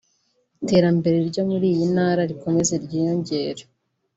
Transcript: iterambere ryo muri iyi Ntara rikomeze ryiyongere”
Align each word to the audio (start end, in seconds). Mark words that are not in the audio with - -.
iterambere 0.61 1.17
ryo 1.29 1.43
muri 1.49 1.65
iyi 1.73 1.85
Ntara 1.93 2.21
rikomeze 2.31 2.73
ryiyongere” 2.85 3.63